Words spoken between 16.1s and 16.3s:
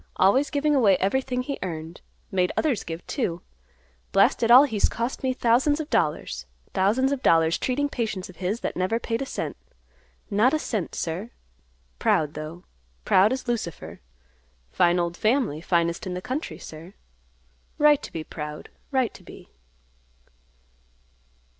the